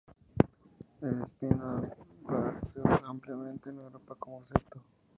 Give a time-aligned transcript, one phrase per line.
[1.01, 1.77] El espino
[2.25, 4.81] albar se usa ampliamente en Europa como seto.